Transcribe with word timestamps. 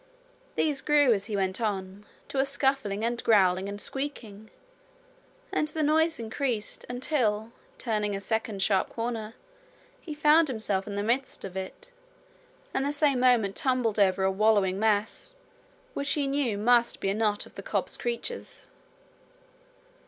These 0.55 0.81
grew, 0.81 1.13
as 1.13 1.25
he 1.25 1.35
went 1.35 1.61
on, 1.61 2.03
to 2.29 2.39
a 2.39 2.43
scuffling 2.43 3.05
and 3.05 3.23
growling 3.23 3.69
and 3.69 3.79
squeaking; 3.79 4.49
and 5.51 5.67
the 5.67 5.83
noise 5.83 6.17
increased, 6.17 6.85
until, 6.89 7.51
turning 7.77 8.15
a 8.15 8.19
second 8.19 8.63
sharp 8.63 8.89
corner, 8.89 9.35
he 9.99 10.15
found 10.15 10.47
himself 10.47 10.87
in 10.87 10.95
the 10.95 11.03
midst 11.03 11.45
of 11.45 11.55
it, 11.55 11.91
and 12.73 12.83
the 12.83 12.91
same 12.91 13.19
moment 13.19 13.55
tumbled 13.55 13.99
over 13.99 14.23
a 14.23 14.31
wallowing 14.31 14.79
mass, 14.79 15.35
which 15.93 16.13
he 16.13 16.25
knew 16.25 16.57
must 16.57 16.99
be 16.99 17.11
a 17.11 17.13
knot 17.13 17.45
of 17.45 17.53
the 17.53 17.61
cobs' 17.61 17.95
creatures. 17.95 18.69